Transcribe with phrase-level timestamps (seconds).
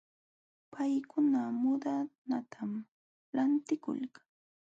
[0.73, 2.71] Paykuna muudanatam
[3.35, 4.25] lantikulkan.